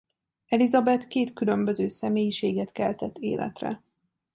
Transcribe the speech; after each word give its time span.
Elizabeth 0.47 1.07
két 1.07 1.33
különböző 1.33 1.87
személyiséget 1.87 2.71
keltett 2.71 3.17
életre. 3.17 3.81